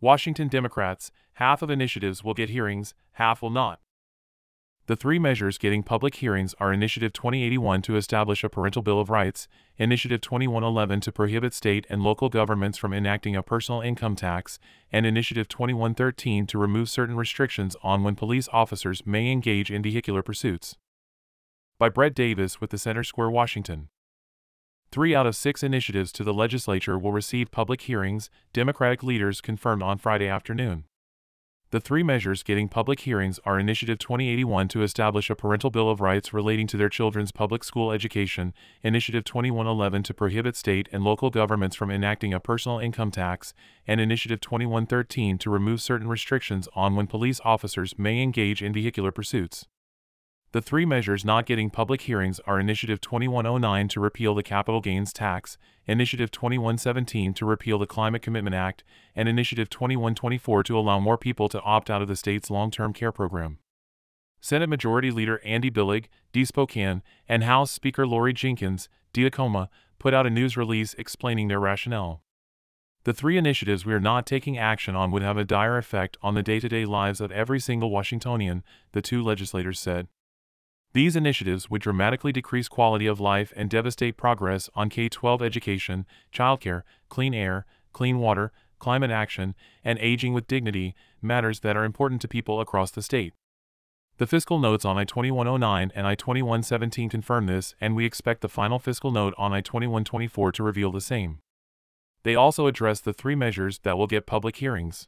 [0.00, 3.80] Washington Democrats, half of initiatives will get hearings, half will not.
[4.86, 9.10] The three measures getting public hearings are Initiative 2081 to establish a parental bill of
[9.10, 14.58] rights, Initiative 2111 to prohibit state and local governments from enacting a personal income tax,
[14.90, 20.22] and Initiative 2113 to remove certain restrictions on when police officers may engage in vehicular
[20.22, 20.76] pursuits.
[21.78, 23.88] By Brett Davis with the Center Square, Washington.
[24.90, 29.82] Three out of six initiatives to the legislature will receive public hearings, Democratic leaders confirmed
[29.82, 30.84] on Friday afternoon.
[31.70, 36.00] The three measures getting public hearings are Initiative 2081 to establish a parental bill of
[36.00, 41.28] rights relating to their children's public school education, Initiative 2111 to prohibit state and local
[41.28, 43.52] governments from enacting a personal income tax,
[43.86, 49.12] and Initiative 2113 to remove certain restrictions on when police officers may engage in vehicular
[49.12, 49.66] pursuits.
[50.52, 55.12] The three measures not getting public hearings are Initiative 2109 to repeal the capital gains
[55.12, 58.82] tax, Initiative 2117 to repeal the Climate Commitment Act,
[59.14, 62.94] and Initiative 2124 to allow more people to opt out of the state's long term
[62.94, 63.58] care program.
[64.40, 66.46] Senate Majority Leader Andy Billig, D.
[66.46, 69.24] Spokane, and House Speaker Laurie Jinkins, D.
[69.24, 72.22] Tacoma, put out a news release explaining their rationale.
[73.04, 76.34] The three initiatives we are not taking action on would have a dire effect on
[76.34, 80.08] the day to day lives of every single Washingtonian, the two legislators said.
[80.94, 86.06] These initiatives would dramatically decrease quality of life and devastate progress on K 12 education,
[86.32, 92.20] childcare, clean air, clean water, climate action, and aging with dignity, matters that are important
[92.22, 93.34] to people across the state.
[94.16, 98.48] The fiscal notes on I 2109 and I 2117 confirm this, and we expect the
[98.48, 101.38] final fiscal note on I 2124 to reveal the same.
[102.24, 105.06] They also address the three measures that will get public hearings.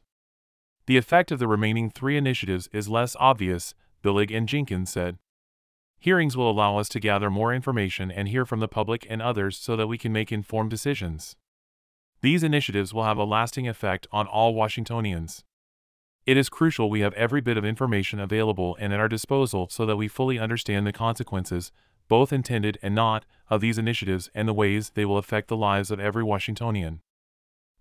[0.85, 5.17] The effect of the remaining three initiatives is less obvious, Billig and Jinkins said.
[6.01, 9.55] Hearings will allow us to gather more information and hear from the public and others
[9.55, 11.35] so that we can make informed decisions.
[12.21, 15.43] These initiatives will have a lasting effect on all Washingtonians.
[16.25, 19.85] It is crucial we have every bit of information available and at our disposal so
[19.85, 21.71] that we fully understand the consequences,
[22.07, 25.91] both intended and not, of these initiatives and the ways they will affect the lives
[25.91, 27.01] of every Washingtonian.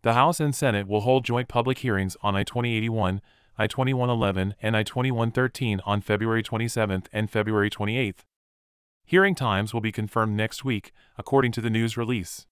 [0.02, 3.22] The House and Senate will hold joint public hearings on I 2081,
[3.58, 8.24] I 2111 and I 2113 on February 27th and February 28th.
[9.04, 12.46] Hearing times will be confirmed next week, according to the news release.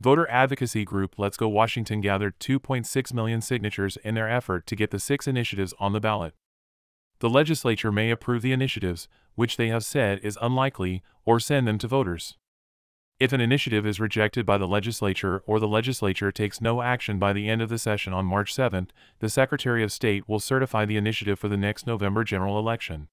[0.00, 4.90] Voter advocacy group Let's Go Washington gathered 2.6 million signatures in their effort to get
[4.90, 6.34] the six initiatives on the ballot.
[7.20, 11.76] The legislature may approve the initiatives, which they have said is unlikely, or send them
[11.78, 12.36] to voters.
[13.20, 17.34] If an initiative is rejected by the legislature or the legislature takes no action by
[17.34, 20.96] the end of the session on March 7, the Secretary of State will certify the
[20.96, 23.08] initiative for the next November general election.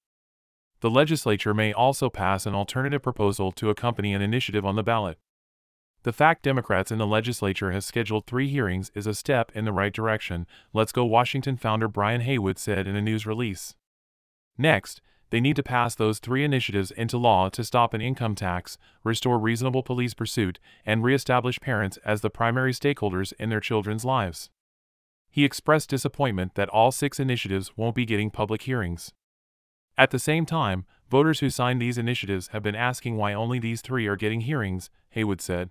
[0.80, 5.18] The legislature may also pass an alternative proposal to accompany an initiative on the ballot.
[6.04, 9.72] The fact Democrats in the legislature have scheduled three hearings is a step in the
[9.72, 13.74] right direction, Let's Go Washington founder Brian Heywood said in a news release.
[14.56, 18.78] Next, they need to pass those three initiatives into law to stop an income tax,
[19.04, 24.50] restore reasonable police pursuit, and reestablish parents as the primary stakeholders in their children's lives.
[25.30, 29.12] He expressed disappointment that all six initiatives won't be getting public hearings.
[29.98, 33.82] At the same time, voters who signed these initiatives have been asking why only these
[33.82, 35.70] three are getting hearings, Heywood said.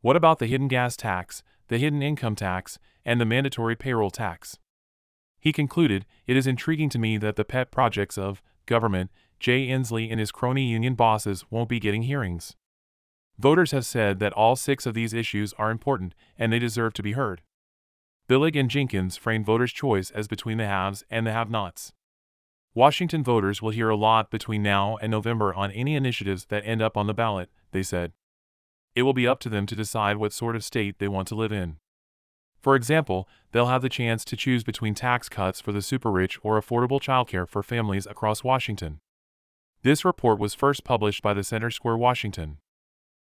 [0.00, 4.58] What about the hidden gas tax, the hidden income tax, and the mandatory payroll tax?
[5.40, 10.08] He concluded, It is intriguing to me that the pet projects of government, Jay Inslee
[10.08, 12.54] and his crony union bosses won't be getting hearings.
[13.36, 17.02] Voters have said that all six of these issues are important and they deserve to
[17.02, 17.42] be heard.
[18.28, 21.92] Billig and Jinkins framed voters' choice as between the haves and the have nots.
[22.74, 26.82] Washington voters will hear a lot between now and November on any initiatives that end
[26.82, 28.12] up on the ballot, they said.
[28.94, 31.34] It will be up to them to decide what sort of state they want to
[31.34, 31.78] live in.
[32.60, 36.38] For example, they'll have the chance to choose between tax cuts for the super rich
[36.42, 39.00] or affordable childcare for families across Washington.
[39.82, 42.58] This report was first published by the Center Square Washington.